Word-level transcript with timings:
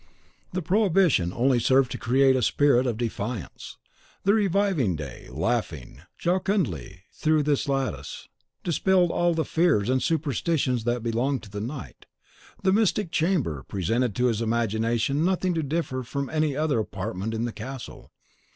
The 0.51 0.63
prohibition 0.63 1.31
only 1.31 1.59
served 1.59 1.91
to 1.91 1.97
create 1.99 2.35
a 2.35 2.41
spirit 2.41 2.87
of 2.87 2.97
defiance. 2.97 3.77
The 4.23 4.33
reviving 4.33 4.95
day, 4.95 5.27
laughing 5.29 6.01
jocundly 6.17 7.03
through 7.13 7.43
his 7.43 7.69
lattice, 7.69 8.27
dispelled 8.63 9.11
all 9.11 9.35
the 9.35 9.45
fears 9.45 9.89
and 9.89 10.01
superstitions 10.01 10.85
that 10.85 11.03
belong 11.03 11.39
to 11.41 11.59
night. 11.59 12.07
The 12.63 12.73
mystic 12.73 13.11
chamber 13.11 13.61
presented 13.61 14.15
to 14.15 14.25
his 14.25 14.41
imagination 14.41 15.23
nothing 15.23 15.53
to 15.53 15.61
differ 15.61 16.01
from 16.01 16.31
any 16.31 16.55
other 16.57 16.79
apartment 16.79 17.35
in 17.35 17.45
the 17.45 17.53
castle. 17.53 18.11